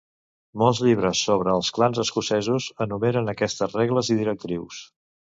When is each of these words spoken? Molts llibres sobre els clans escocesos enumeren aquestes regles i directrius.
Molts 0.59 0.79
llibres 0.85 1.19
sobre 1.25 1.51
els 1.57 1.67
clans 1.75 1.99
escocesos 2.03 2.69
enumeren 2.85 3.29
aquestes 3.35 3.77
regles 3.81 4.09
i 4.15 4.17
directrius. 4.23 4.81